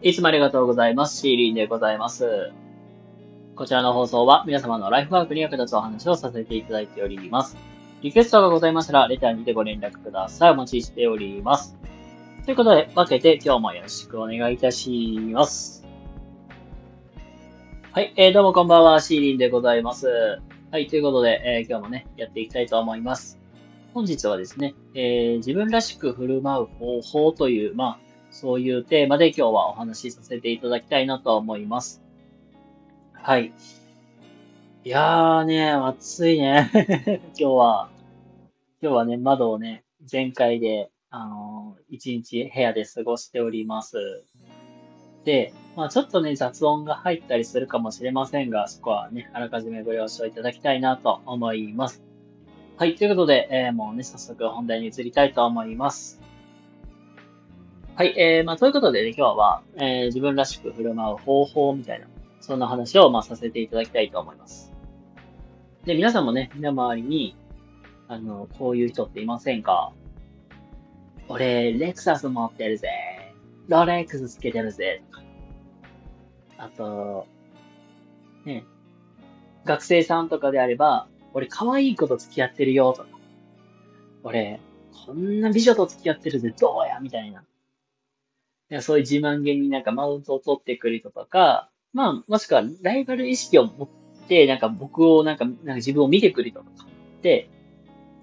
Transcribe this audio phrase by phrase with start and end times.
[0.00, 1.18] いつもありがとうございます。
[1.18, 2.52] シーリンでございます。
[3.56, 7.56] こちらの放送は皆様のライフワークに役立つお話をさせていただいております。
[8.02, 10.50] リクエストがございましたら、レターにてご連絡ください。
[10.52, 11.76] お待ちしております。
[12.44, 15.84] ということで、分けて今日もよろしくお願いいたします。
[17.90, 20.40] はい、えー、どうもこんばんは、シーリンでございます。
[20.70, 23.40] はい、ということで、えー今日もね、やっていきたいと思います。
[23.94, 32.02] 本日はですね、えー自分らしく振る舞う方法という、まあ、そういうテーマで今日はお話しさせていただきたいなと思います。
[33.12, 33.52] はい。
[34.84, 36.70] いやーね、暑いね。
[37.34, 37.90] 今日は、
[38.80, 44.24] 今日はね、窓をね、全開で、あのー一日部屋で過ごしております。
[45.24, 52.02] で、まあちょっとね、雑音が入ったりするかもしれませんが、そこはね、あらかじめご了承いただきたいなと思います。
[52.76, 56.20] はい、ということで、えーもうね、早速本題に移りたいと思います。
[57.98, 62.06] はい、えー、まあ、ということでね、今日は、えー自分らしく振る舞う方法みたいな、
[62.40, 64.72] そんな話を、まあ、させていただきたいと思います。
[65.84, 67.34] で、皆さんもね、身の回りに、
[68.06, 69.92] あの、こういう人っていませんか？
[71.26, 72.88] 俺、レクサス持ってるぜ。
[73.66, 75.02] ロレックスつけてるぜ。
[76.56, 77.26] あと、
[78.44, 78.62] ね、
[79.64, 83.08] 学生さんとかであれば、俺可愛い子と付き合ってるよ、とか。
[84.22, 84.60] 俺、
[85.04, 87.00] こんな美女と付き合ってるぜ、どうや？
[87.00, 87.42] みたいな。
[88.70, 93.88] いやそういう自慢げになんかマウントを取ってくる人とか、まあ、もしくはライバル意識を持っ
[94.28, 96.70] て、なんか僕をなんか、なんか自分を見てくる人とか
[97.18, 97.48] って、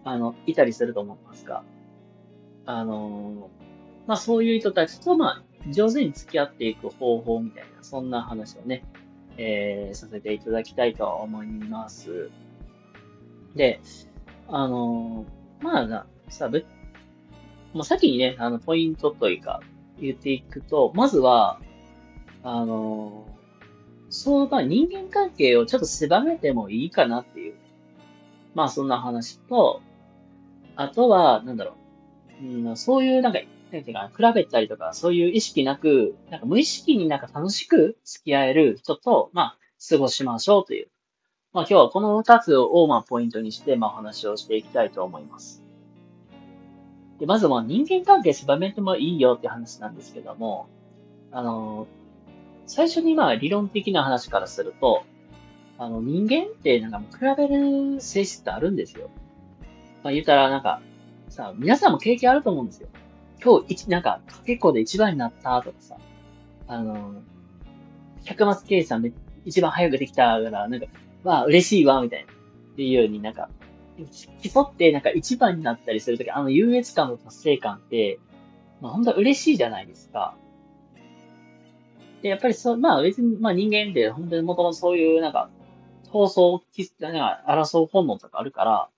[0.04, 1.64] あの、いたりすると思いますが、
[2.68, 3.50] あの、
[4.06, 8.84] まあそういう人たちと、まあ、上手に付き合っていく方法みたいな、そんな話をね、
[9.38, 12.30] えー、させていただきたいと思います。
[13.56, 13.82] で、
[14.48, 15.26] あの、
[15.60, 16.66] まあな、さ、ぶ、
[17.74, 19.62] もう先にね、あの、ポイントというか、
[20.00, 21.60] 言っていくと、まずは、
[22.44, 23.26] あの、
[24.10, 27.56] そう、まあ人間関係をちょっと狭めてもいいかなっていう、
[28.54, 29.82] まあそんな話と、
[30.76, 31.76] あとは、なんだろ
[32.42, 33.40] う、うん、そういうなんか、
[33.72, 39.58] なんていうか、比べたりとか、そういう意識なく、なんか無意識になんか楽しく付き合える人と、まあ、
[39.90, 40.88] 過ごしましょうという。
[41.54, 45.65] まあ今日はこの二つを、まあポイントにして、まあお話をしていきたいと思います。
[47.20, 50.68] で、まずまあ人間関係狭めてもいいよって話なんですけども、
[51.32, 51.88] あの、
[52.66, 55.04] 最初にまあ理論的な話からすると、
[55.78, 59.10] あの人間ってなんかも比べる性質ってあるんですよ。
[60.04, 60.82] まあ言ったらなんか、
[61.30, 62.88] さ、皆さんも経験あると思うんですよ。
[63.44, 65.98] 今日一、なんか、かけっこで一番になったとかさ、
[66.68, 67.16] あの、
[68.24, 69.12] 百松計算で
[69.46, 70.88] 一番早くできたから、なんか、
[71.24, 72.32] まあ嬉しいわ、みたいな。
[72.32, 73.50] っていうようになんか、
[74.42, 78.20] 競ってなんか一番になったりするとき、あの優越感の達成感って、
[78.82, 80.36] まあ本当は嬉しいじゃないですか。
[82.22, 85.50] で、やっぱりそう、まあ別に、まあ人間って本当にもともとそういうなんか、
[86.12, 86.62] 闘争、
[87.00, 88.90] なんか争う本能とかあるから、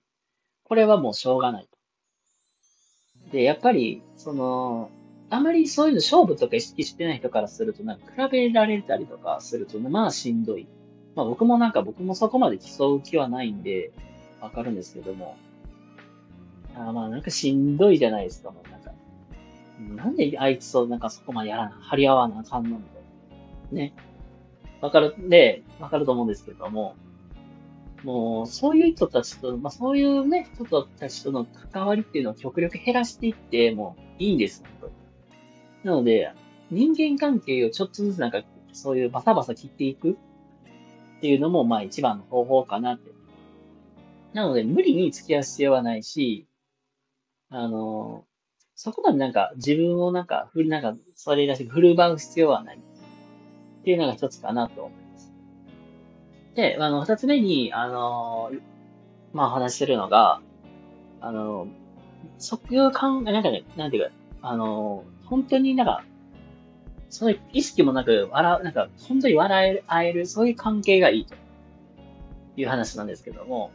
[0.64, 3.30] これはもうしょうがないと。
[3.32, 4.90] で、やっぱり、その、
[5.30, 10.66] あまりそういうの勝負とか意識してない人からすると、なんか比べられたりとかすると、まあしんどい。
[11.14, 13.90] まあ僕もなんか僕もそこまで競う気はないんで、
[14.40, 15.36] わかるんですけども。
[16.76, 18.92] あまあなんかしんどいじゃないですか、もうなんか。
[20.04, 23.02] なんであいつとなんかそこまでやらな、張り合わなあかんのみたい
[23.72, 23.78] な。
[23.78, 23.94] ね。
[24.80, 26.94] わかる、で、わかると思うんですけども。
[28.04, 34.92] もう、そういう人たちと、まあそういうね、人たちとの関わりっていうのを極力減らしていってもういいんです、本当に
[35.84, 36.32] なので、
[36.70, 43.10] 人間関係をちょっとずつなんか、そういうバサバサ切っていくっていうのも、まあ一番の方法かなって
[44.32, 46.46] なので、無理に付き合う必要はないし、
[47.50, 48.24] あの、
[48.74, 52.78] そこまでなんか自分をなんか、ふなんか、それらしく振る舞う必要はない。
[52.78, 55.32] っていうのが一つかなと思います。
[56.54, 58.52] で、あの、二つ目に、あの、
[59.32, 60.40] まあ話してるのが、
[61.20, 61.68] あの、
[62.38, 64.10] そういう考え、なんかね、なんていうか、
[64.42, 66.04] あの、本当になんか、
[67.10, 71.34] そういう意識もなく、笑う、なんか、本当に笑え合える、そういう関係がいいと
[72.56, 73.70] いう話なんですけども、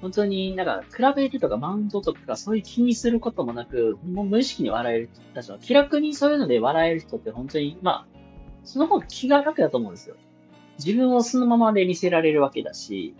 [0.00, 8.06] 本当になんか、比べるとかマウントとかそういう気にすることもなく、もう無意識に笑える人たちは、気楽にそういうので笑える人って本当に、まあ、
[8.64, 10.16] その方が気が楽だと思うんですよ。
[10.78, 13.14] 自分をそのままで見せられるわけだし、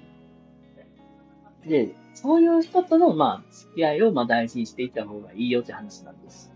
[1.66, 6.52] で、そういう人との、まあ、付き合いを、まあ、大事にしていった方がいいよって話なんです。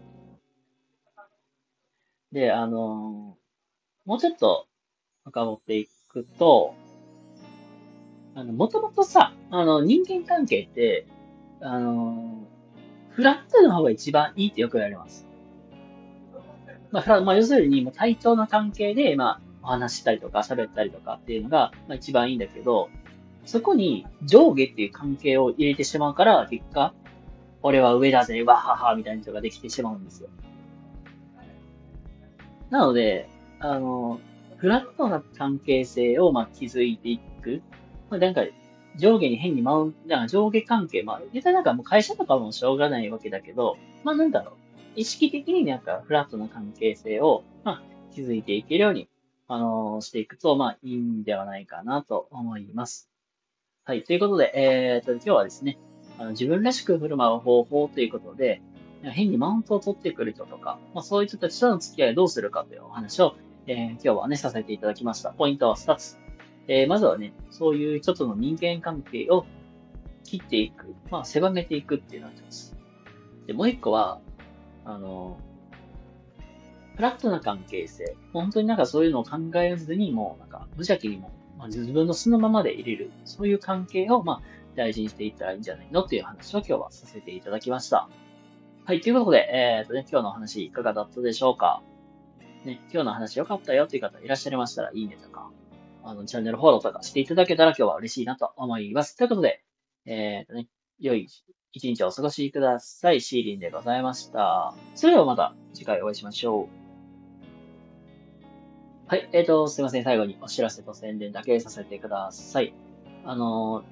[2.30, 3.36] で、あの
[4.06, 4.66] もうちょっと、
[5.24, 6.74] 深掘っていくと、
[8.34, 11.06] あの、もともとさ、あの、人間関係って、
[11.61, 12.43] あの
[13.11, 15.26] フラットの方が一番いいってよく言われます。
[16.90, 22.88] まあ、フラまあ、要するに、もう対等な関係で、まあ、お話したりとか喋ったりとかっていうのが、まあ一番いいんだけど、
[23.44, 26.94] そこに上下っていう関係を入れてしまうから、結果、
[27.62, 30.29] 俺は上だぜ、わはは、みたいな人ができてしまうんですよ。
[32.70, 33.29] なので、
[33.61, 34.20] あの、
[34.56, 37.62] フラットな関係性を、まあ、築いていく。
[38.12, 38.42] まあ、なんか、
[38.96, 44.54] 上下に変にマウント、なんか上下関係、まあ、絶対なんかもう会社とかもしょうがないわけだけど、まあなんだろう。
[44.96, 49.08] 意識的になんかフラットな関係性を、まあ、築いていけるように、
[49.48, 53.08] あのー、していくと、まあ、いいんではないかなと思います。
[53.84, 54.04] はい。
[54.04, 55.78] ということで、えー、と、今日はですね、
[56.18, 58.60] あの自分らしく振る舞う方法ということで、
[59.02, 63.36] 変にマウントを取ってくる人とか、まあ、そういう人たちとの付き合いをどうするかというお話を、
[63.66, 65.30] えー、今日はね、させていただきました。
[65.30, 66.18] ポイントは2つ。
[66.68, 69.44] えー、まずはね、そういう人との人間関係を
[70.24, 72.74] 切っていく、まあ、狭めていくっていうのが一つ。
[73.46, 74.20] で、もう一個は、
[74.84, 75.38] あの、
[76.96, 78.16] フラットな関係性。
[78.32, 83.10] 本当になんかそういうのを考えずに、もうなんか無邪気にも、まあ、自分の素のままで入れる。
[83.24, 84.40] そういう関係を、まあ、
[84.76, 88.08] 大事にしていったらいいんじゃないのっていう話を今日はさせていただきました。
[88.84, 91.82] はい、ということで、えー、とね、今日の話いかがだったでしょうか
[92.64, 95.50] ね、今日の話良かったよっていう方いらっしゃいましたら、いいねとか、
[96.04, 99.16] あの、チャンネルフォローとかしていただけたら今日は嬉しいなと思います。
[99.16, 99.62] ということで、
[100.06, 100.69] えー、っとね、
[100.99, 101.28] 良い
[101.72, 103.20] 一日をお過ごしください。
[103.20, 104.75] シーリンでございました。
[104.94, 106.82] それではまた次回お会いしましょう。
[109.06, 110.04] はい、えーと、すいません。
[110.04, 112.75] 最後にお知らせと宣伝だけさせてください。
[113.25, 113.84] あの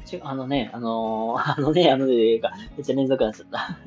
[0.00, 3.78] ー、ちあのね、あのー、 あのね、あのね、が、めっちゃ連続になっちゃった。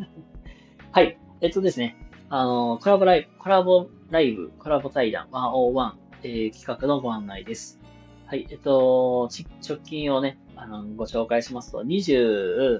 [0.91, 1.17] はい。
[1.41, 1.97] えっとですね。
[2.29, 5.93] あの、コラボライブ、コラボライブ、コラボ対談101、
[6.27, 7.79] えー、企画のご案内です。
[8.25, 8.47] はい。
[8.49, 9.29] えっと、
[9.63, 12.79] 直近をね、あの、ご紹介しますと、21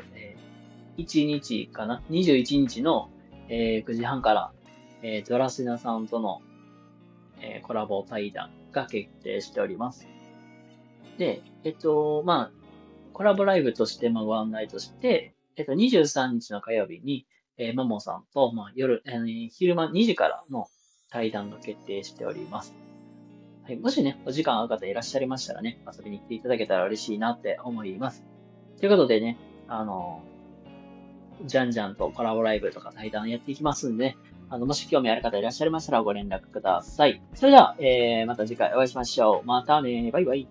[0.97, 3.11] 日かな ?21 日の、
[3.47, 4.51] えー、9時半から、
[5.03, 6.41] えー、ドラシナさんとの、
[7.39, 10.07] えー、コラボ対談が決定しております。
[11.19, 12.51] で、えっと、まあ、
[13.13, 17.27] コラボライブとしてまご案内として、えっと、23日の火曜日に、
[17.59, 20.65] えー、ももさんと、まあ、夜、えー、昼間2時からの
[21.11, 22.73] 対談が決定しております。
[23.65, 23.77] はい。
[23.77, 28.23] もしね、お時間合う方いらっしゃいましたらね、遊びに来ていただけたら嬉しいなって思います。
[28.79, 30.21] ということでね、あの、
[31.45, 34.17] じゃんじゃんとコラボライブとか対談やっていきますんで、ね、
[34.49, 37.23] あの、もし興味ある方いらっしゃいましたらご連絡ください。
[37.33, 39.47] それでは、えー、また次回お会いしましょう。
[39.47, 40.47] またねバイバイ。